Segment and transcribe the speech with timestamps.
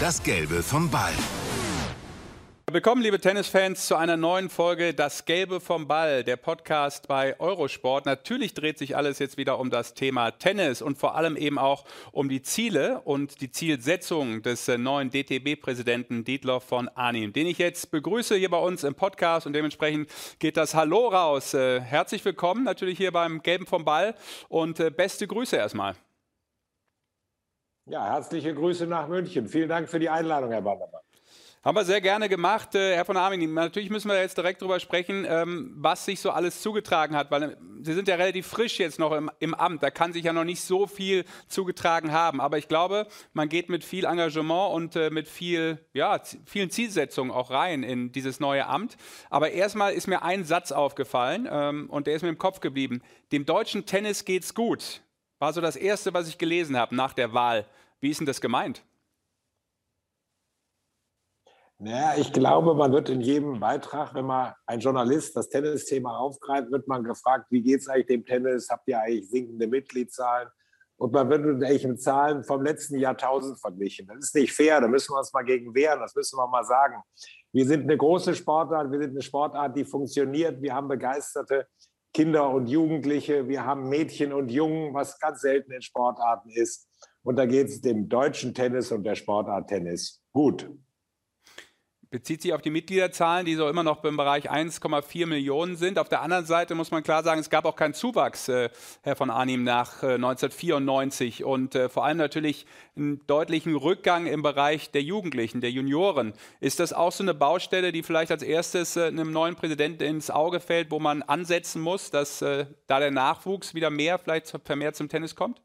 [0.00, 1.12] Das Gelbe vom Ball.
[2.70, 8.04] Willkommen, liebe Tennisfans, zu einer neuen Folge Das Gelbe vom Ball, der Podcast bei Eurosport.
[8.04, 11.84] Natürlich dreht sich alles jetzt wieder um das Thema Tennis und vor allem eben auch
[12.10, 17.58] um die Ziele und die Zielsetzung des äh, neuen DTB-Präsidenten Dietloff von Arnim, den ich
[17.58, 21.54] jetzt begrüße hier bei uns im Podcast und dementsprechend geht das Hallo raus.
[21.54, 24.16] Äh, herzlich willkommen natürlich hier beim Gelben vom Ball
[24.48, 25.94] und äh, beste Grüße erstmal.
[27.86, 29.46] Ja, herzliche Grüße nach München.
[29.46, 31.02] Vielen Dank für die Einladung, Herr Bandermann.
[31.62, 33.52] Haben wir sehr gerne gemacht, äh, Herr von Armin.
[33.52, 37.42] Natürlich müssen wir jetzt direkt darüber sprechen, ähm, was sich so alles zugetragen hat, weil
[37.42, 39.82] äh, Sie sind ja relativ frisch jetzt noch im, im, Amt.
[39.82, 42.40] Da kann sich ja noch nicht so viel zugetragen haben.
[42.40, 47.30] Aber ich glaube, man geht mit viel Engagement und äh, mit viel, ja, vielen Zielsetzungen
[47.30, 48.96] auch rein in dieses neue Amt.
[49.28, 53.02] Aber erstmal ist mir ein Satz aufgefallen ähm, und der ist mir im Kopf geblieben.
[53.32, 55.03] Dem deutschen Tennis geht's gut.
[55.44, 57.66] War so das Erste, was ich gelesen habe nach der Wahl.
[58.00, 58.82] Wie ist denn das gemeint?
[61.76, 66.72] Naja, ich glaube, man wird in jedem Beitrag, wenn man ein Journalist das Tennisthema aufgreift,
[66.72, 68.70] wird man gefragt, wie geht es eigentlich dem Tennis?
[68.70, 70.48] Habt ihr eigentlich sinkende Mitgliedszahlen?
[70.96, 74.06] Und man wird mit welchen Zahlen vom letzten Jahrtausend verglichen.
[74.06, 76.64] Das ist nicht fair, da müssen wir uns mal gegen wehren, das müssen wir mal
[76.64, 77.02] sagen.
[77.52, 80.62] Wir sind eine große Sportart, wir sind eine Sportart, die funktioniert.
[80.62, 81.68] Wir haben begeisterte
[82.14, 86.88] Kinder und Jugendliche, wir haben Mädchen und Jungen, was ganz selten in Sportarten ist.
[87.24, 90.70] Und da geht es dem deutschen Tennis und der Sportart Tennis gut
[92.14, 95.98] bezieht sich auf die Mitgliederzahlen, die so immer noch im Bereich 1,4 Millionen sind.
[95.98, 98.70] Auf der anderen Seite muss man klar sagen, es gab auch keinen Zuwachs, äh,
[99.02, 104.42] Herr von Arnim, nach äh, 1994 und äh, vor allem natürlich einen deutlichen Rückgang im
[104.42, 106.34] Bereich der Jugendlichen, der Junioren.
[106.60, 110.30] Ist das auch so eine Baustelle, die vielleicht als erstes äh, einem neuen Präsidenten ins
[110.30, 114.94] Auge fällt, wo man ansetzen muss, dass äh, da der Nachwuchs wieder mehr, vielleicht vermehrt
[114.94, 115.60] zum Tennis kommt?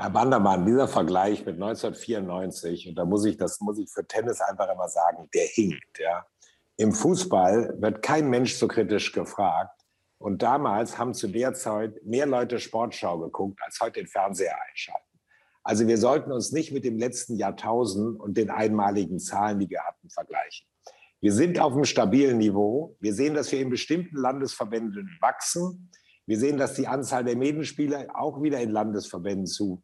[0.00, 4.40] Herr Bandermann, dieser Vergleich mit 1994, und da muss ich, das muss ich für Tennis
[4.40, 5.98] einfach immer sagen, der hinkt.
[5.98, 6.24] Ja.
[6.76, 9.82] Im Fußball wird kein Mensch so kritisch gefragt.
[10.18, 15.18] Und damals haben zu der Zeit mehr Leute Sportschau geguckt, als heute den Fernseher einschalten.
[15.64, 19.82] Also wir sollten uns nicht mit dem letzten Jahrtausend und den einmaligen Zahlen, die wir
[19.82, 20.68] hatten, vergleichen.
[21.20, 22.96] Wir sind auf einem stabilen Niveau.
[23.00, 25.90] Wir sehen, dass wir in bestimmten Landesverbänden wachsen.
[26.26, 29.82] Wir sehen, dass die Anzahl der Medienspieler auch wieder in Landesverbänden zu,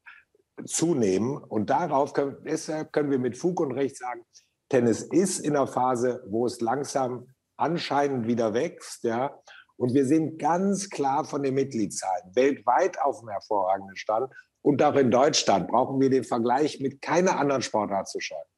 [0.64, 1.36] zunehmen.
[1.36, 4.24] Und darauf können, deshalb können wir mit Fug und Recht sagen,
[4.68, 9.04] Tennis ist in einer Phase, wo es langsam anscheinend wieder wächst.
[9.04, 9.38] Ja.
[9.76, 14.32] Und wir sind ganz klar von den Mitgliedszahlen weltweit auf einem hervorragenden Stand.
[14.62, 18.53] Und auch in Deutschland brauchen wir den Vergleich mit keiner anderen Sportart zu scheiden.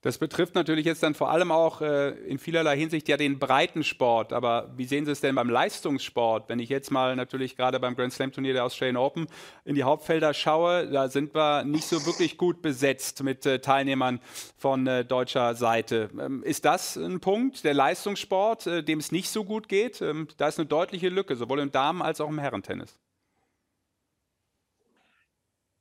[0.00, 4.32] Das betrifft natürlich jetzt dann vor allem auch äh, in vielerlei Hinsicht ja den Breitensport.
[4.32, 6.48] Aber wie sehen Sie es denn beim Leistungssport?
[6.48, 9.26] Wenn ich jetzt mal natürlich gerade beim Grand Slam Turnier der Australian Open
[9.64, 14.20] in die Hauptfelder schaue, da sind wir nicht so wirklich gut besetzt mit äh, Teilnehmern
[14.56, 16.10] von äh, deutscher Seite.
[16.20, 20.00] Ähm, ist das ein Punkt, der Leistungssport, äh, dem es nicht so gut geht?
[20.00, 22.96] Ähm, da ist eine deutliche Lücke, sowohl im Damen- als auch im Herrentennis.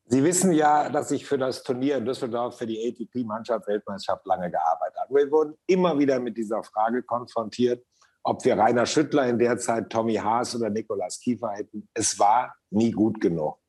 [0.09, 4.97] Sie wissen ja, dass ich für das Turnier in Düsseldorf für die ATP-Mannschaftsweltmeisterschaft lange gearbeitet
[5.01, 5.15] habe.
[5.15, 7.85] Wir wurden immer wieder mit dieser Frage konfrontiert,
[8.23, 11.89] ob wir Rainer Schüttler in der Zeit, Tommy Haas oder Nikolaus Kiefer hätten.
[11.93, 13.59] Es war nie gut genug.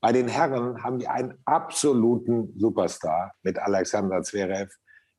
[0.00, 4.72] Bei den Herren haben wir einen absoluten Superstar mit Alexander Zverev.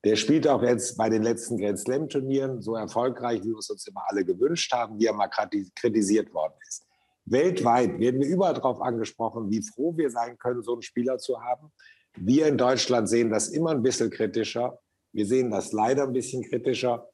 [0.03, 3.69] Der spielt auch jetzt bei den letzten Grand Slam Turnieren so erfolgreich, wie wir es
[3.69, 5.29] uns immer alle gewünscht haben, wie er mal
[5.75, 6.85] kritisiert worden ist.
[7.25, 11.41] Weltweit werden wir überall darauf angesprochen, wie froh wir sein können, so einen Spieler zu
[11.41, 11.71] haben.
[12.15, 14.79] Wir in Deutschland sehen das immer ein bisschen kritischer.
[15.13, 17.07] Wir sehen das leider ein bisschen kritischer.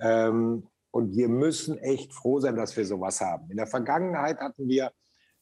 [0.00, 3.50] Ähm, und wir müssen echt froh sein, dass wir sowas haben.
[3.50, 4.92] In der Vergangenheit hatten wir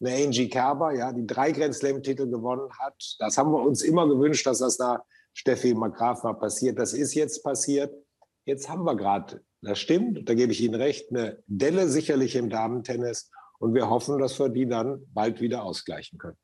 [0.01, 3.17] eine Angie Kerber, ja, die drei Grand Slam-Titel gewonnen hat.
[3.19, 5.05] Das haben wir uns immer gewünscht, dass das da
[5.35, 6.79] Steffi McGrath mal passiert.
[6.79, 7.93] Das ist jetzt passiert.
[8.45, 12.49] Jetzt haben wir gerade, das stimmt, da gebe ich Ihnen recht, eine Delle sicherlich im
[12.49, 13.31] Damentennis.
[13.61, 16.39] Und wir hoffen, dass wir die dann bald wieder ausgleichen können.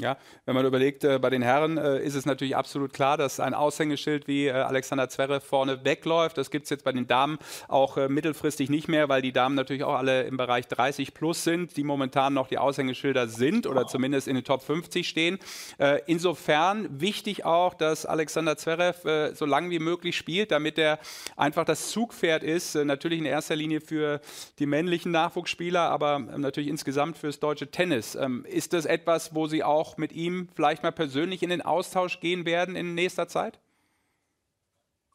[0.00, 0.16] Ja,
[0.46, 3.52] wenn man überlegt, äh, bei den Herren äh, ist es natürlich absolut klar, dass ein
[3.52, 6.38] Aushängeschild wie äh, Alexander Zverev vorne wegläuft.
[6.38, 9.54] Das gibt es jetzt bei den Damen auch äh, mittelfristig nicht mehr, weil die Damen
[9.54, 13.86] natürlich auch alle im Bereich 30 plus sind, die momentan noch die Aushängeschilder sind oder
[13.86, 15.38] zumindest in den Top 50 stehen.
[15.78, 20.98] Äh, insofern wichtig auch, dass Alexander Zverev äh, so lange wie möglich spielt, damit er
[21.36, 22.74] einfach das Zugpferd ist.
[22.74, 24.20] natürlich in erster Linie für
[24.58, 28.14] die männlichen Nachwuchsspieler, aber natürlich insgesamt fürs deutsche Tennis.
[28.14, 32.20] Ähm, ist das etwas, wo Sie auch mit ihm vielleicht mal persönlich in den Austausch
[32.20, 33.60] gehen werden in nächster Zeit?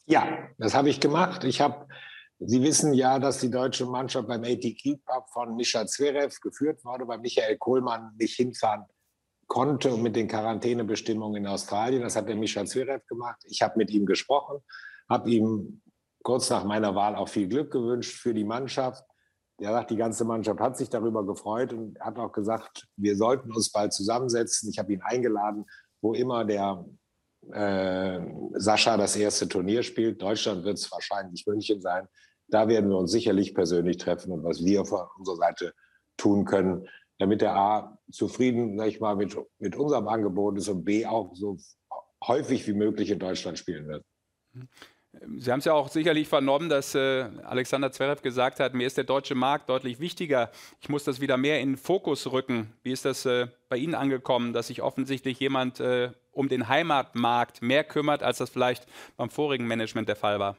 [0.05, 0.25] Ja,
[0.57, 1.43] das habe ich gemacht.
[1.43, 1.87] Ich habe,
[2.39, 7.07] Sie wissen ja, dass die deutsche Mannschaft beim ATP Cup von Mischa Zverev geführt wurde,
[7.07, 8.85] weil Michael Kohlmann nicht hinfahren
[9.47, 12.03] konnte und mit den Quarantänebestimmungen in Australien.
[12.03, 13.41] Das hat der Mischa Zverev gemacht.
[13.45, 14.59] Ich habe mit ihm gesprochen,
[15.09, 15.81] habe ihm
[16.23, 19.03] kurz nach meiner Wahl auch viel Glück gewünscht für die Mannschaft.
[19.59, 23.51] Er sagt, die ganze Mannschaft hat sich darüber gefreut und hat auch gesagt, wir sollten
[23.51, 24.69] uns bald zusammensetzen.
[24.69, 25.65] Ich habe ihn eingeladen,
[26.01, 26.85] wo immer der
[27.51, 28.19] äh,
[28.53, 30.21] Sascha das erste Turnier spielt.
[30.21, 32.07] Deutschland wird es wahrscheinlich München sein.
[32.47, 35.73] Da werden wir uns sicherlich persönlich treffen und was wir von unserer Seite
[36.17, 36.87] tun können,
[37.17, 41.35] damit der A zufrieden, sag ich mal, mit, mit unserem Angebot ist und B auch
[41.35, 41.57] so
[42.25, 44.05] häufig wie möglich in Deutschland spielen wird.
[45.37, 48.97] Sie haben es ja auch sicherlich vernommen, dass äh, Alexander Zverev gesagt hat, mir ist
[48.97, 50.51] der deutsche Markt deutlich wichtiger.
[50.81, 52.73] Ich muss das wieder mehr in den Fokus rücken.
[52.83, 57.61] Wie ist das äh, bei Ihnen angekommen, dass sich offensichtlich jemand äh, um den Heimatmarkt
[57.61, 58.85] mehr kümmert, als das vielleicht
[59.15, 60.57] beim vorigen Management der Fall war?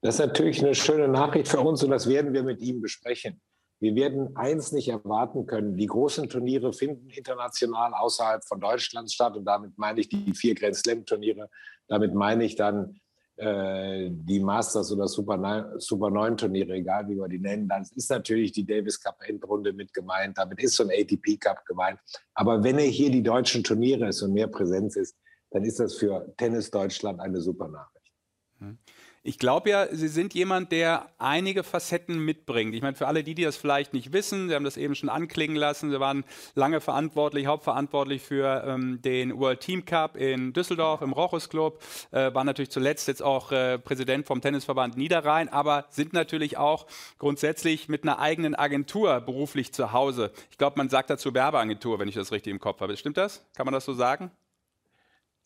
[0.00, 3.40] Das ist natürlich eine schöne Nachricht für uns und das werden wir mit ihm besprechen.
[3.82, 5.76] Wir werden eins nicht erwarten können.
[5.76, 9.36] Die großen Turniere finden international außerhalb von Deutschland statt.
[9.36, 11.50] Und damit meine ich die vier Grand Slam-Turniere.
[11.88, 13.00] Damit meine ich dann
[13.34, 17.66] äh, die Masters oder Super, 9, Super 9 Turniere, egal wie wir die nennen.
[17.66, 20.38] Dann ist natürlich die Davis Cup Endrunde mit gemeint.
[20.38, 21.98] Damit ist so ein ATP Cup gemeint.
[22.34, 25.16] Aber wenn er hier die deutschen Turniere ist und mehr Präsenz ist,
[25.50, 28.12] dann ist das für Tennis Deutschland eine super Nachricht.
[28.60, 28.78] Mhm.
[29.24, 32.74] Ich glaube ja, Sie sind jemand, der einige Facetten mitbringt.
[32.74, 35.08] Ich meine, für alle die, die das vielleicht nicht wissen, Sie haben das eben schon
[35.08, 36.24] anklingen lassen, Sie waren
[36.56, 41.80] lange verantwortlich, hauptverantwortlich für ähm, den World Team Cup in Düsseldorf im Rochus Club,
[42.10, 46.88] äh, waren natürlich zuletzt jetzt auch äh, Präsident vom Tennisverband Niederrhein, aber sind natürlich auch
[47.18, 50.32] grundsätzlich mit einer eigenen Agentur beruflich zu Hause.
[50.50, 52.96] Ich glaube, man sagt dazu Werbeagentur, wenn ich das richtig im Kopf habe.
[52.96, 53.46] Stimmt das?
[53.54, 54.32] Kann man das so sagen?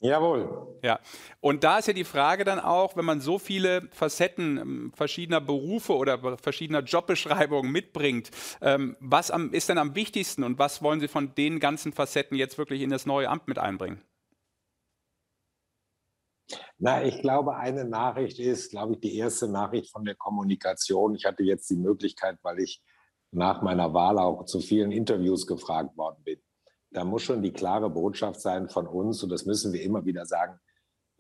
[0.01, 0.79] Jawohl.
[0.83, 1.01] Ja,
[1.41, 5.41] und da ist ja die Frage dann auch, wenn man so viele Facetten ähm, verschiedener
[5.41, 11.09] Berufe oder verschiedener Jobbeschreibungen mitbringt, ähm, was ist denn am wichtigsten und was wollen Sie
[11.09, 14.03] von den ganzen Facetten jetzt wirklich in das neue Amt mit einbringen?
[16.79, 21.15] Na, ich glaube, eine Nachricht ist, glaube ich, die erste Nachricht von der Kommunikation.
[21.15, 22.83] Ich hatte jetzt die Möglichkeit, weil ich
[23.33, 26.39] nach meiner Wahl auch zu vielen Interviews gefragt worden bin
[26.97, 30.25] da muss schon die klare Botschaft sein von uns, und das müssen wir immer wieder
[30.25, 30.59] sagen,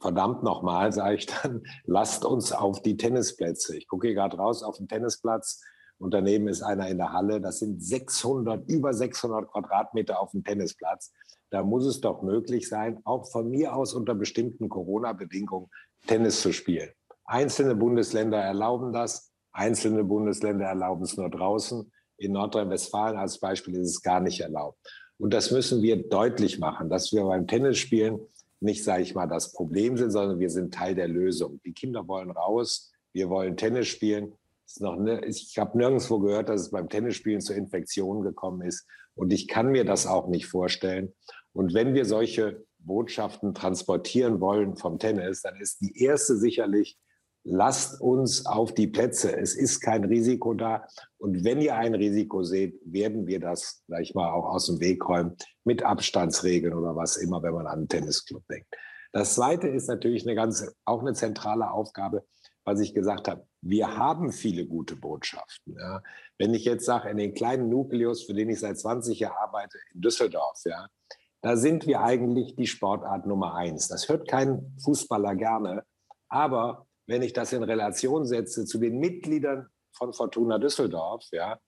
[0.00, 3.76] verdammt nochmal, sage ich dann, lasst uns auf die Tennisplätze.
[3.76, 5.62] Ich gucke hier gerade raus auf den Tennisplatz
[5.99, 7.43] und daneben ist einer in der Halle.
[7.43, 11.12] Das sind 600, über 600 Quadratmeter auf dem Tennisplatz.
[11.50, 15.69] Da muss es doch möglich sein, auch von mir aus unter bestimmten Corona-Bedingungen
[16.06, 16.90] Tennis zu spielen.
[17.26, 21.93] Einzelne Bundesländer erlauben das, einzelne Bundesländer erlauben es nur draußen.
[22.17, 24.79] In Nordrhein-Westfalen als Beispiel ist es gar nicht erlaubt.
[25.18, 28.20] Und das müssen wir deutlich machen, dass wir beim Tennisspielen
[28.60, 31.60] nicht, sage ich mal, das Problem sind, sondern wir sind Teil der Lösung.
[31.64, 34.32] Die Kinder wollen raus, wir wollen Tennis spielen.
[34.78, 38.86] Ne, ich habe nirgendwo gehört, dass es beim Tennisspielen zu Infektionen gekommen ist.
[39.14, 41.12] Und ich kann mir das auch nicht vorstellen.
[41.52, 46.98] Und wenn wir solche Botschaften transportieren wollen vom Tennis, dann ist die erste sicherlich,
[47.46, 49.37] lasst uns auf die Plätze.
[49.37, 50.87] Es ist kein Risiko da.
[51.19, 55.08] Und wenn ihr ein Risiko seht, werden wir das gleich mal auch aus dem Weg
[55.08, 58.69] räumen mit Abstandsregeln oder was immer, wenn man an einen Tennisclub denkt.
[59.12, 62.25] Das zweite ist natürlich eine ganz, auch eine zentrale Aufgabe,
[62.64, 63.46] was ich gesagt habe.
[63.62, 65.76] Wir haben viele gute Botschaften.
[65.78, 66.02] Ja.
[66.38, 69.78] Wenn ich jetzt sage, in den kleinen Nukleus, für den ich seit 20 Jahren arbeite,
[69.94, 70.88] in Düsseldorf, ja,
[71.43, 73.86] da sind wir eigentlich die Sportart Nummer eins.
[73.86, 75.84] Das hört kein Fußballer gerne,
[76.29, 81.58] aber wenn ich das in Relation setze zu den Mitgliedern von Fortuna Düsseldorf, ja,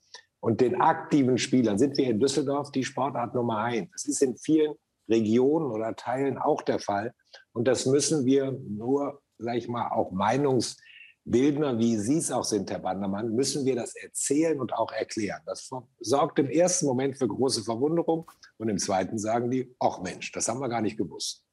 [0.41, 3.91] und den aktiven Spielern, sind wir in Düsseldorf die Sportart Nummer eins.
[3.93, 4.75] Das ist in vielen
[5.09, 7.13] Regionen oder Teilen auch der Fall.
[7.53, 12.71] Und das müssen wir nur, sage ich mal, auch Meinungsbildner, wie Sie es auch sind,
[12.71, 15.41] Herr Bandermann, müssen wir das erzählen und auch erklären.
[15.47, 15.69] Das
[15.99, 20.49] sorgt im ersten Moment für große Verwunderung und im zweiten sagen die, ach Mensch, das
[20.49, 21.48] haben wir gar nicht gewusst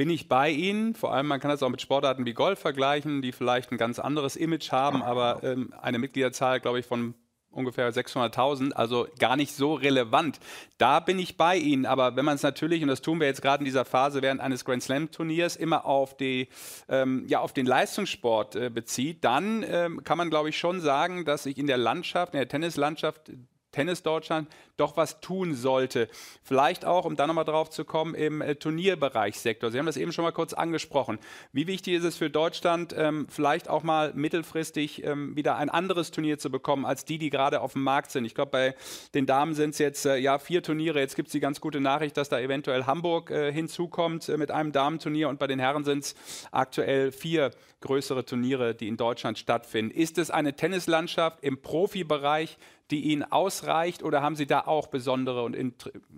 [0.00, 0.94] bin ich bei Ihnen.
[0.94, 3.98] Vor allem, man kann das auch mit Sportarten wie Golf vergleichen, die vielleicht ein ganz
[3.98, 7.12] anderes Image haben, aber ähm, eine Mitgliederzahl, glaube ich, von
[7.50, 10.40] ungefähr 600.000, also gar nicht so relevant.
[10.78, 13.42] Da bin ich bei Ihnen, aber wenn man es natürlich, und das tun wir jetzt
[13.42, 16.48] gerade in dieser Phase während eines Grand Slam Turniers, immer auf, die,
[16.88, 21.26] ähm, ja, auf den Leistungssport äh, bezieht, dann ähm, kann man, glaube ich, schon sagen,
[21.26, 23.32] dass sich in der Landschaft, in der Tennislandschaft
[23.72, 26.08] Tennis Deutschland doch was tun sollte.
[26.42, 29.70] Vielleicht auch, um da nochmal drauf zu kommen, im äh, Turnierbereichssektor.
[29.70, 31.18] Sie haben das eben schon mal kurz angesprochen.
[31.52, 36.10] Wie wichtig ist es für Deutschland, ähm, vielleicht auch mal mittelfristig ähm, wieder ein anderes
[36.10, 38.24] Turnier zu bekommen, als die, die gerade auf dem Markt sind?
[38.24, 38.74] Ich glaube, bei
[39.14, 41.00] den Damen sind es jetzt äh, ja vier Turniere.
[41.00, 44.50] Jetzt gibt es die ganz gute Nachricht, dass da eventuell Hamburg äh, hinzukommt äh, mit
[44.50, 46.14] einem Damenturnier und bei den Herren sind es
[46.50, 47.50] aktuell vier
[47.80, 49.90] größere Turniere, die in Deutschland stattfinden.
[49.90, 52.58] Ist es eine Tennislandschaft im Profibereich,
[52.90, 55.56] die Ihnen ausreicht oder haben Sie da auch besondere und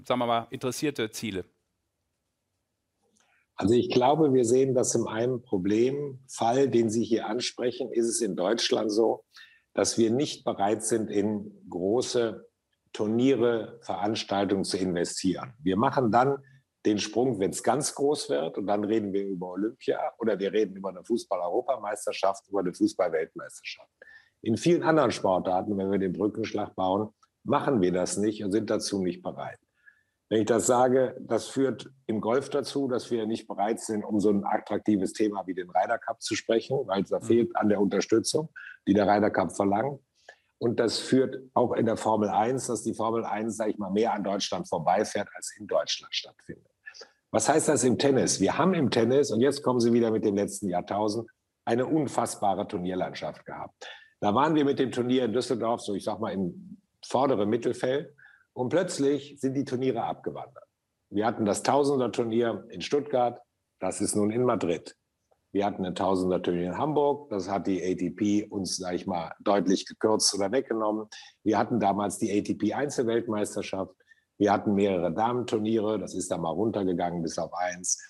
[0.06, 1.44] sagen wir mal interessierte Ziele?
[3.54, 8.20] Also ich glaube, wir sehen das in einem Problemfall, den Sie hier ansprechen, ist es
[8.20, 9.24] in Deutschland so,
[9.74, 12.46] dass wir nicht bereit sind, in große
[12.92, 15.54] Turniere, Veranstaltungen zu investieren.
[15.62, 16.38] Wir machen dann
[16.84, 20.52] den Sprung, wenn es ganz groß wird, und dann reden wir über Olympia oder wir
[20.52, 23.90] reden über eine Fußball-Europameisterschaft, über eine Fußball-Weltmeisterschaft.
[24.42, 27.10] In vielen anderen Sportarten, wenn wir den Brückenschlag bauen,
[27.44, 29.58] machen wir das nicht und sind dazu nicht bereit.
[30.28, 34.18] Wenn ich das sage, das führt im Golf dazu, dass wir nicht bereit sind, um
[34.18, 37.24] so ein attraktives Thema wie den Ryder Cup zu sprechen, weil es da mhm.
[37.24, 38.48] fehlt an der Unterstützung,
[38.86, 40.00] die der Ryder Cup verlangt.
[40.58, 43.90] Und das führt auch in der Formel 1, dass die Formel 1, sage ich mal,
[43.90, 46.66] mehr an Deutschland vorbeifährt, als in Deutschland stattfindet.
[47.30, 48.40] Was heißt das im Tennis?
[48.40, 51.28] Wir haben im Tennis, und jetzt kommen Sie wieder mit dem letzten Jahrtausend,
[51.64, 53.86] eine unfassbare Turnierlandschaft gehabt.
[54.22, 58.14] Da waren wir mit dem Turnier in Düsseldorf, so ich sag mal, im vorderen Mittelfeld.
[58.52, 60.62] Und plötzlich sind die Turniere abgewandert.
[61.10, 63.40] Wir hatten das Tausender-Turnier in Stuttgart,
[63.80, 64.96] das ist nun in Madrid.
[65.50, 69.86] Wir hatten ein Tausender-Turnier in Hamburg, das hat die ATP uns, sag ich mal, deutlich
[69.86, 71.08] gekürzt oder weggenommen.
[71.42, 73.92] Wir hatten damals die ATP-Einzelweltmeisterschaft.
[74.38, 78.00] Wir hatten mehrere Damenturniere, das ist dann mal runtergegangen bis auf eins.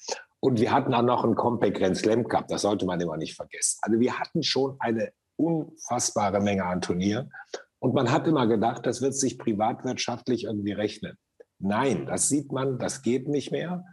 [0.40, 3.35] Und wir hatten auch noch einen Compact Grand Slam Cup, das sollte man immer nicht
[3.35, 3.78] vergessen.
[3.81, 7.33] Also wir hatten schon eine unfassbare Menge an Turnieren.
[7.79, 11.17] Und man hat immer gedacht, das wird sich privatwirtschaftlich irgendwie rechnen.
[11.59, 13.85] Nein, das sieht man, das geht nicht mehr.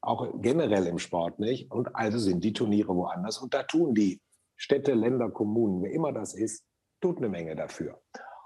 [0.00, 1.70] Auch generell im Sport nicht.
[1.70, 3.38] Und also sind die Turniere woanders.
[3.38, 4.20] Und da tun die
[4.56, 6.64] Städte, Länder, Kommunen, wer immer das ist,
[7.00, 8.00] tut eine Menge dafür.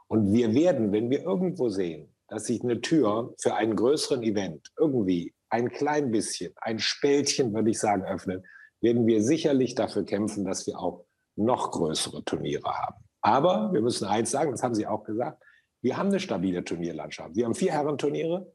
[0.09, 4.73] Und wir werden, wenn wir irgendwo sehen, dass sich eine Tür für einen größeren Event
[4.78, 8.45] irgendwie ein klein bisschen, ein Spältchen, würde ich sagen, öffnet,
[8.81, 11.05] werden wir sicherlich dafür kämpfen, dass wir auch
[11.37, 12.97] noch größere Turniere haben.
[13.21, 15.43] Aber wir müssen eins sagen, das haben Sie auch gesagt,
[15.83, 17.37] wir haben eine stabile Turnierlandschaft.
[17.37, 18.52] Wir haben vier Herrenturniere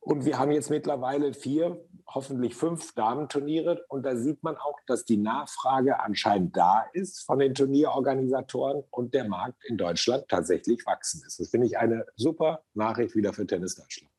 [0.00, 3.84] und wir haben jetzt mittlerweile vier, hoffentlich fünf Damenturniere.
[3.88, 9.12] Und da sieht man auch, dass die Nachfrage anscheinend da ist von den Turnierorganisatoren und
[9.12, 11.40] der Markt in Deutschland tatsächlich wachsen ist.
[11.40, 14.10] Das finde ich eine super Nachricht wieder für Tennis Deutschland.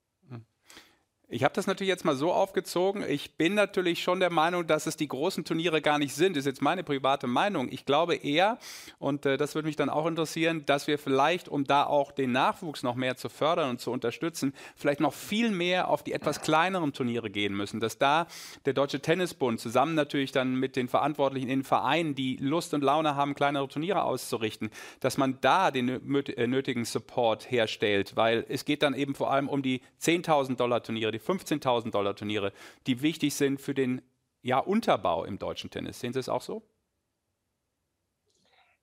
[1.31, 3.03] Ich habe das natürlich jetzt mal so aufgezogen.
[3.07, 6.35] Ich bin natürlich schon der Meinung, dass es die großen Turniere gar nicht sind.
[6.35, 7.71] Das ist jetzt meine private Meinung.
[7.71, 8.57] Ich glaube eher,
[8.97, 12.31] und äh, das würde mich dann auch interessieren, dass wir vielleicht, um da auch den
[12.31, 16.41] Nachwuchs noch mehr zu fördern und zu unterstützen, vielleicht noch viel mehr auf die etwas
[16.41, 17.79] kleineren Turniere gehen müssen.
[17.79, 18.25] Dass da
[18.65, 22.83] der Deutsche Tennisbund zusammen natürlich dann mit den Verantwortlichen in den Vereinen, die Lust und
[22.83, 28.15] Laune haben, kleinere Turniere auszurichten, dass man da den äh, nötigen Support herstellt.
[28.15, 32.15] Weil es geht dann eben vor allem um die 10.000 Dollar Turniere, die 15.000 Dollar
[32.15, 32.53] Turniere,
[32.87, 34.01] die wichtig sind für den
[34.41, 35.99] ja, Unterbau im deutschen Tennis.
[35.99, 36.63] Sehen Sie es auch so?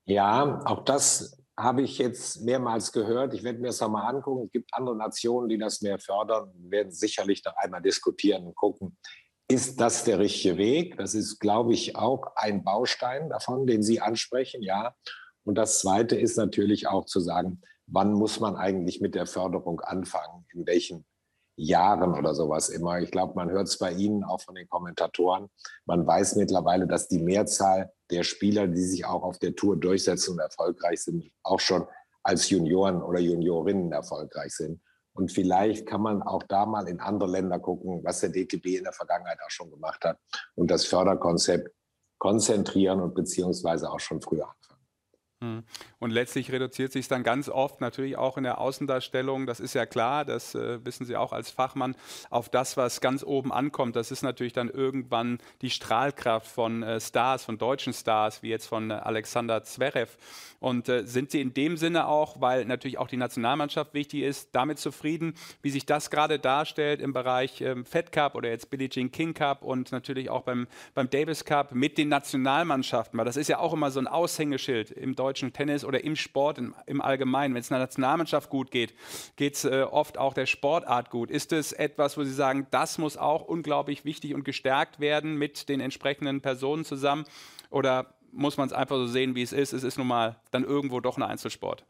[0.04, 3.32] Ja, auch das habe ich jetzt mehrmals gehört.
[3.34, 4.44] Ich werde mir das nochmal angucken.
[4.44, 6.52] Es gibt andere Nationen, die das mehr fördern.
[6.54, 8.96] Wir werden sicherlich noch einmal diskutieren und gucken,
[9.48, 10.98] ist das der richtige Weg?
[10.98, 14.94] Das ist, glaube ich, auch ein Baustein davon, den Sie ansprechen, ja.
[15.44, 19.80] Und das Zweite ist natürlich auch zu sagen, wann muss man eigentlich mit der Förderung
[19.80, 20.44] anfangen?
[20.52, 21.06] In welchen
[21.56, 23.00] Jahren oder sowas immer.
[23.00, 25.48] Ich glaube, man hört es bei Ihnen auch von den Kommentatoren.
[25.86, 30.32] Man weiß mittlerweile, dass die Mehrzahl der Spieler, die sich auch auf der Tour durchsetzen
[30.32, 31.86] und erfolgreich sind, auch schon
[32.22, 34.80] als Junioren oder Juniorinnen erfolgreich sind.
[35.14, 38.84] Und vielleicht kann man auch da mal in andere Länder gucken, was der DTB in
[38.84, 40.18] der Vergangenheit auch schon gemacht hat
[40.54, 41.70] und das Förderkonzept
[42.18, 44.65] konzentrieren und beziehungsweise auch schon früher anfangen.
[45.42, 45.64] Hm.
[45.98, 49.84] Und letztlich reduziert sich dann ganz oft natürlich auch in der Außendarstellung, das ist ja
[49.84, 51.94] klar, das äh, wissen Sie auch als Fachmann,
[52.30, 53.96] auf das, was ganz oben ankommt.
[53.96, 58.66] Das ist natürlich dann irgendwann die Strahlkraft von äh, Stars, von deutschen Stars, wie jetzt
[58.66, 60.16] von äh, Alexander Zverev.
[60.58, 64.48] Und äh, sind Sie in dem Sinne auch, weil natürlich auch die Nationalmannschaft wichtig ist,
[64.52, 68.88] damit zufrieden, wie sich das gerade darstellt im Bereich ähm, Fed Cup oder jetzt Billie
[68.88, 73.18] Jean King Cup und natürlich auch beim, beim Davis Cup mit den Nationalmannschaften?
[73.18, 76.58] Weil das ist ja auch immer so ein Aushängeschild im deutschen Tennis oder im Sport
[76.58, 77.54] im, im Allgemeinen.
[77.54, 78.94] Wenn es einer Nationalmannschaft gut geht,
[79.36, 81.30] geht es äh, oft auch der Sportart gut.
[81.30, 85.68] Ist es etwas, wo Sie sagen, das muss auch unglaublich wichtig und gestärkt werden mit
[85.68, 87.24] den entsprechenden Personen zusammen?
[87.70, 89.72] Oder muss man es einfach so sehen, wie es ist?
[89.72, 91.84] Es ist nun mal dann irgendwo doch ein Einzelsport.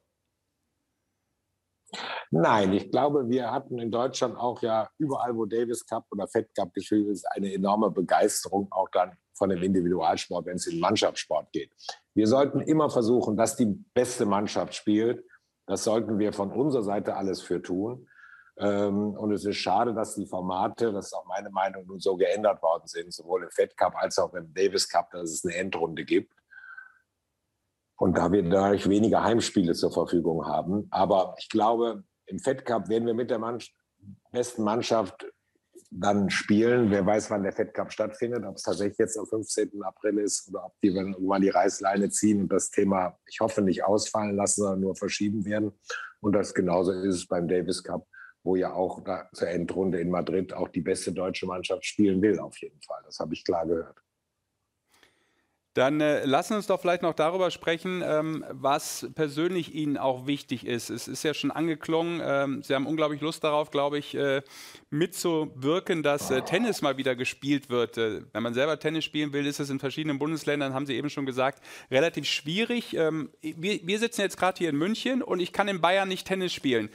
[2.30, 6.54] Nein, ich glaube, wir hatten in Deutschland auch ja überall, wo Davis Cup oder Fed
[6.54, 10.80] Cup gespielt ist, eine enorme Begeisterung auch dann von dem Individualsport, wenn es in den
[10.80, 11.70] Mannschaftssport geht.
[12.14, 15.24] Wir sollten immer versuchen, dass die beste Mannschaft spielt.
[15.66, 18.08] Das sollten wir von unserer Seite alles für tun.
[18.58, 22.16] Ähm, und es ist schade, dass die Formate, das ist auch meine Meinung, nun so
[22.16, 25.54] geändert worden sind, sowohl im Fed Cup als auch im Davis Cup, dass es eine
[25.56, 26.32] Endrunde gibt.
[27.98, 30.86] Und da wir dadurch weniger Heimspiele zur Verfügung haben.
[30.90, 33.74] Aber ich glaube, im Fed Cup werden wir mit der Mannschaft,
[34.32, 35.26] besten Mannschaft
[35.90, 36.90] dann spielen.
[36.90, 39.82] Wer weiß, wann der Fed Cup stattfindet, ob es tatsächlich jetzt am 15.
[39.82, 43.84] April ist oder ob die irgendwann die Reißleine ziehen und das Thema, ich hoffe, nicht
[43.84, 45.72] ausfallen lassen, sondern nur verschieben werden.
[46.20, 48.06] Und das genauso ist es beim Davis Cup,
[48.42, 49.02] wo ja auch
[49.32, 53.02] zur Endrunde in Madrid auch die beste deutsche Mannschaft spielen will, auf jeden Fall.
[53.04, 53.96] Das habe ich klar gehört.
[55.76, 60.66] Dann äh, lassen uns doch vielleicht noch darüber sprechen, ähm, was persönlich Ihnen auch wichtig
[60.66, 60.88] ist.
[60.88, 64.40] Es ist ja schon angeklungen, ähm, Sie haben unglaublich Lust darauf, glaube ich, äh,
[64.88, 67.98] mitzuwirken, dass äh, Tennis mal wieder gespielt wird.
[67.98, 71.10] Äh, wenn man selber Tennis spielen will, ist es in verschiedenen Bundesländern, haben Sie eben
[71.10, 72.96] schon gesagt, relativ schwierig.
[72.96, 76.26] Ähm, wir, wir sitzen jetzt gerade hier in München und ich kann in Bayern nicht
[76.26, 76.88] Tennis spielen.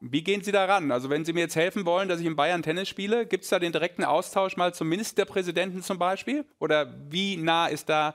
[0.00, 0.90] Wie gehen Sie daran?
[0.92, 3.50] Also wenn Sie mir jetzt helfen wollen, dass ich in Bayern Tennis spiele, gibt es
[3.50, 6.44] da den direkten Austausch mal zum Ministerpräsidenten zum Beispiel?
[6.58, 8.14] Oder wie nah ist da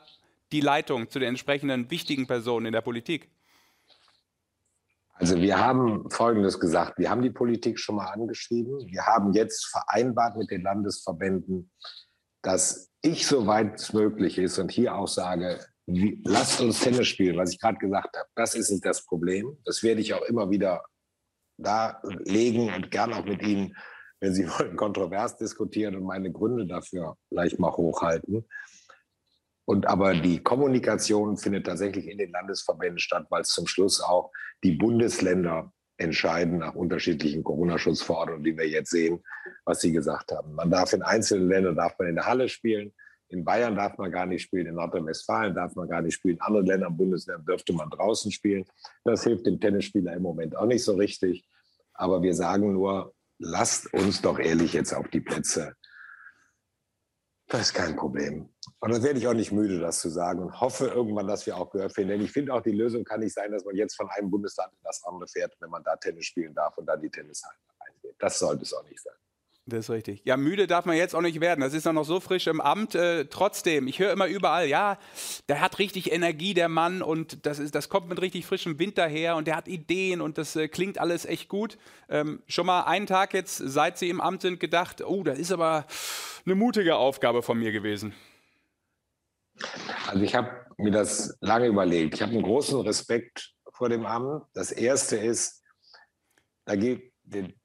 [0.51, 3.29] die Leitung zu den entsprechenden wichtigen Personen in der Politik?
[5.13, 6.97] Also wir haben Folgendes gesagt.
[6.97, 8.87] Wir haben die Politik schon mal angeschrieben.
[8.87, 11.71] Wir haben jetzt vereinbart mit den Landesverbänden,
[12.41, 17.51] dass ich, soweit es möglich ist, und hier auch sage, lasst uns Tennis spielen, was
[17.51, 18.27] ich gerade gesagt habe.
[18.35, 19.57] Das ist nicht das Problem.
[19.65, 20.83] Das werde ich auch immer wieder
[21.61, 23.75] darlegen und gern auch mit Ihnen,
[24.19, 28.45] wenn Sie wollen, kontrovers diskutieren und meine Gründe dafür gleich mal hochhalten.
[29.65, 34.31] Und aber die Kommunikation findet tatsächlich in den Landesverbänden statt, weil es zum Schluss auch
[34.63, 39.23] die Bundesländer entscheiden nach unterschiedlichen Corona-Schutzverordnungen, die wir jetzt sehen,
[39.65, 40.55] was Sie gesagt haben.
[40.55, 42.91] Man darf in einzelnen Ländern darf man in der Halle spielen,
[43.29, 46.41] in Bayern darf man gar nicht spielen, in Nordrhein-Westfalen darf man gar nicht spielen, in
[46.41, 48.65] anderen Ländern, Bundesländern dürfte man draußen spielen.
[49.05, 51.47] Das hilft dem Tennisspieler im Moment auch nicht so richtig.
[52.01, 55.75] Aber wir sagen nur, lasst uns doch ehrlich jetzt auf die Plätze.
[57.47, 58.49] Das ist kein Problem.
[58.79, 61.55] Und das werde ich auch nicht müde, das zu sagen und hoffe irgendwann, dass wir
[61.57, 62.09] auch gehört finden.
[62.09, 64.73] Denn ich finde auch, die Lösung kann nicht sein, dass man jetzt von einem Bundesland
[64.73, 68.15] in das andere fährt, wenn man da Tennis spielen darf und dann die Tennishalle reingeht.
[68.17, 69.13] Das sollte es auch nicht sein.
[69.71, 70.21] Das ist richtig.
[70.25, 71.61] Ja, müde darf man jetzt auch nicht werden.
[71.61, 72.93] Das ist ja noch so frisch im Amt.
[72.93, 74.97] Äh, trotzdem, ich höre immer überall, ja,
[75.47, 78.97] der hat richtig Energie, der Mann, und das, ist, das kommt mit richtig frischem Wind
[78.97, 81.77] daher und der hat Ideen und das äh, klingt alles echt gut.
[82.09, 85.53] Ähm, schon mal einen Tag jetzt, seit Sie im Amt sind, gedacht, oh, das ist
[85.53, 85.85] aber
[86.45, 88.13] eine mutige Aufgabe von mir gewesen.
[90.07, 92.15] Also ich habe mir das lange überlegt.
[92.15, 94.43] Ich habe einen großen Respekt vor dem Amt.
[94.53, 95.61] Das Erste ist,
[96.65, 97.10] da geht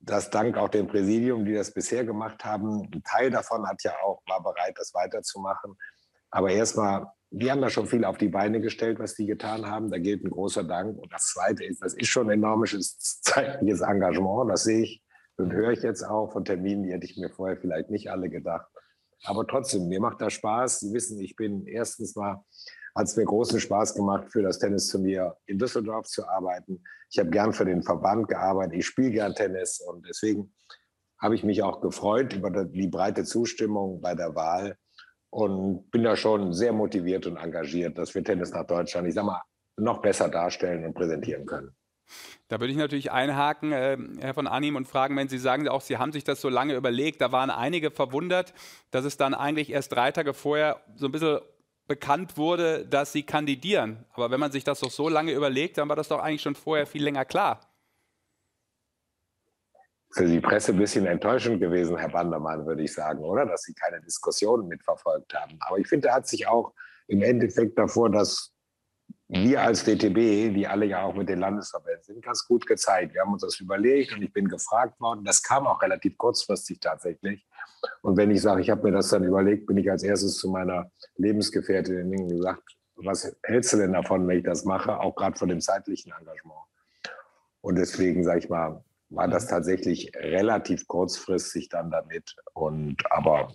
[0.00, 2.88] das dank auch dem Präsidium, die das bisher gemacht haben.
[2.92, 5.76] Ein Teil davon hat ja auch, war bereit, das weiterzumachen.
[6.30, 9.90] Aber erstmal, wir haben da schon viel auf die Beine gestellt, was die getan haben.
[9.90, 10.98] Da gilt ein großer Dank.
[10.98, 12.88] Und das Zweite ist, das ist schon ein enormes
[13.22, 14.50] zeitliches Engagement.
[14.50, 15.02] Das sehe ich
[15.36, 18.30] und höre ich jetzt auch von Terminen, die hätte ich mir vorher vielleicht nicht alle
[18.30, 18.66] gedacht.
[19.24, 20.80] Aber trotzdem, mir macht das Spaß.
[20.80, 22.44] Sie wissen, ich bin erstens mal
[22.96, 26.82] hat es mir großen Spaß gemacht, für das Tennisturnier in Düsseldorf zu arbeiten.
[27.10, 28.74] Ich habe gern für den Verband gearbeitet.
[28.78, 30.52] Ich spiele gern Tennis und deswegen
[31.18, 34.76] habe ich mich auch gefreut über die breite Zustimmung bei der Wahl
[35.30, 39.24] und bin da schon sehr motiviert und engagiert, dass wir Tennis nach Deutschland, ich sag
[39.24, 39.42] mal,
[39.76, 41.76] noch besser darstellen und präsentieren können.
[42.48, 45.80] Da würde ich natürlich einhaken, äh, Herr von Arnim, und fragen, wenn Sie sagen auch,
[45.80, 48.54] Sie haben sich das so lange überlegt, da waren einige verwundert,
[48.90, 51.40] dass es dann eigentlich erst drei Tage vorher so ein bisschen
[51.86, 54.04] bekannt wurde, dass sie kandidieren.
[54.14, 56.54] Aber wenn man sich das doch so lange überlegt, dann war das doch eigentlich schon
[56.54, 57.60] vorher viel länger klar.
[60.10, 63.44] Für die Presse ein bisschen enttäuschend gewesen, Herr Bandermann, würde ich sagen, oder?
[63.44, 65.58] Dass Sie keine Diskussionen mitverfolgt haben.
[65.60, 66.72] Aber ich finde, da hat sich auch
[67.06, 68.52] im Endeffekt davor, dass
[69.28, 73.14] wir als DTB, die alle ja auch mit den Landesverbänden sind, ganz gut gezeigt.
[73.14, 75.24] Wir haben uns das überlegt und ich bin gefragt worden.
[75.24, 77.44] Das kam auch relativ kurzfristig tatsächlich.
[78.02, 80.50] Und wenn ich sage, ich habe mir das dann überlegt, bin ich als erstes zu
[80.50, 82.62] meiner Lebensgefährtin gesagt,
[82.96, 86.60] was hältst du denn davon, wenn ich das mache, auch gerade von dem zeitlichen Engagement.
[87.60, 92.34] Und deswegen, sage ich mal, war das tatsächlich relativ kurzfristig dann damit.
[92.54, 93.52] Und aber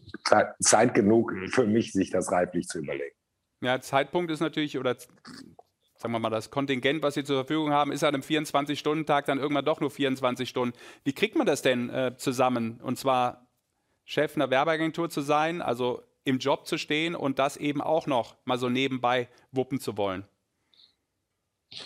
[0.59, 3.15] Zeit genug für mich, sich das reiflich zu überlegen.
[3.61, 7.91] Ja, Zeitpunkt ist natürlich, oder sagen wir mal, das Kontingent, was Sie zur Verfügung haben,
[7.91, 10.75] ist an einem 24-Stunden-Tag dann irgendwann doch nur 24 Stunden.
[11.03, 12.79] Wie kriegt man das denn äh, zusammen?
[12.81, 13.47] Und zwar
[14.11, 18.35] Chef einer Werbeagentur zu sein, also im Job zu stehen und das eben auch noch
[18.43, 20.25] mal so nebenbei wuppen zu wollen?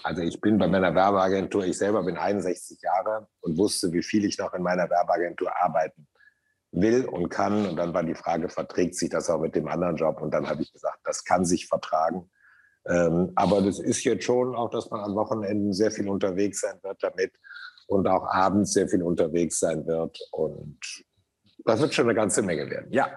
[0.01, 4.25] Also ich bin bei meiner Werbeagentur, ich selber bin 61 Jahre und wusste, wie viel
[4.25, 6.07] ich noch in meiner Werbeagentur arbeiten
[6.71, 7.67] will und kann.
[7.67, 10.19] Und dann war die Frage, verträgt sich das auch mit dem anderen Job?
[10.19, 12.31] Und dann habe ich gesagt, das kann sich vertragen.
[12.87, 16.79] Ähm, aber das ist jetzt schon auch, dass man an Wochenenden sehr viel unterwegs sein
[16.81, 17.33] wird damit
[17.85, 20.17] und auch abends sehr viel unterwegs sein wird.
[20.31, 20.79] Und
[21.65, 23.09] das wird schon eine ganze Menge werden, ja.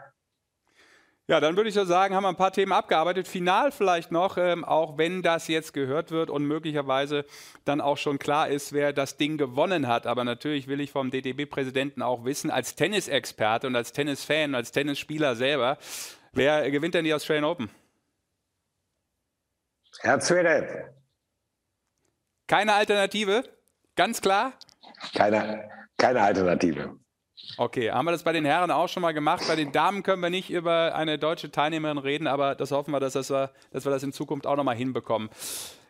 [1.31, 3.29] Ja, dann würde ich so sagen, haben wir ein paar Themen abgearbeitet.
[3.29, 7.27] Final vielleicht noch, ähm, auch wenn das jetzt gehört wird und möglicherweise
[7.67, 10.07] dann auch schon klar ist, wer das Ding gewonnen hat.
[10.07, 15.37] Aber natürlich will ich vom DTB-Präsidenten auch wissen, als Tennisexperte und als Tennisfan, als Tennisspieler
[15.37, 15.77] selber,
[16.33, 17.69] wer gewinnt denn die Australian Open?
[20.01, 20.89] Herr Zverev.
[22.47, 23.45] Keine Alternative?
[23.97, 24.55] Ganz klar?
[25.15, 26.99] Keine, keine Alternative.
[27.57, 29.45] Okay, haben wir das bei den Herren auch schon mal gemacht.
[29.49, 33.01] Bei den Damen können wir nicht über eine deutsche Teilnehmerin reden, aber das hoffen wir,
[33.01, 35.29] dass, das wir, dass wir das in Zukunft auch noch mal hinbekommen.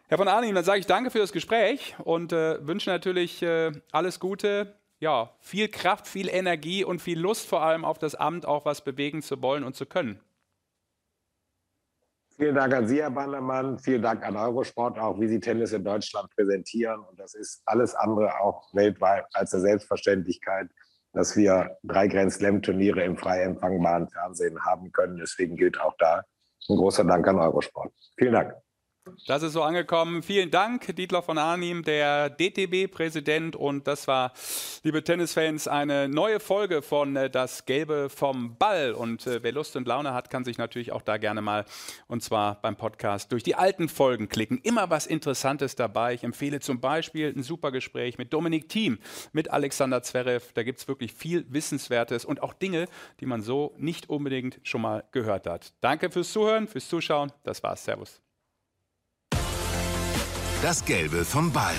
[0.08, 3.72] Herr von Arnim, dann sage ich danke für das Gespräch und äh, wünsche natürlich äh,
[3.92, 8.46] alles Gute, ja, viel Kraft, viel Energie und viel Lust vor allem auf das Amt,
[8.46, 10.20] auch was bewegen zu wollen und zu können.
[12.38, 13.78] Vielen Dank an Sie, Herr Bandermann.
[13.78, 17.00] Vielen Dank an Eurosport, auch wie Sie Tennis in Deutschland präsentieren.
[17.00, 20.70] Und das ist alles andere auch weltweit als eine Selbstverständlichkeit
[21.12, 25.16] dass wir drei Grand Slam-Turniere im frei empfangbaren Fernsehen haben können.
[25.16, 26.25] Deswegen gilt auch da
[26.68, 27.92] ein großer Dank an Eurosport.
[28.16, 28.55] Vielen Dank.
[29.27, 30.23] Das ist so angekommen.
[30.23, 33.57] Vielen Dank, Dietler von Arnim, der DTB-Präsident.
[33.57, 34.33] Und das war,
[34.83, 38.92] liebe Tennisfans, eine neue Folge von äh, Das Gelbe vom Ball.
[38.92, 41.64] Und äh, wer Lust und Laune hat, kann sich natürlich auch da gerne mal,
[42.07, 44.59] und zwar beim Podcast, durch die alten Folgen klicken.
[44.59, 46.14] Immer was Interessantes dabei.
[46.14, 48.99] Ich empfehle zum Beispiel ein super Gespräch mit Dominik Thiem,
[49.33, 50.53] mit Alexander Zverev.
[50.55, 52.87] Da gibt es wirklich viel Wissenswertes und auch Dinge,
[53.21, 55.73] die man so nicht unbedingt schon mal gehört hat.
[55.81, 57.33] Danke fürs Zuhören, fürs Zuschauen.
[57.42, 57.88] Das war's.
[57.88, 58.28] Servus.
[60.61, 61.77] Das Gelbe vom Ball.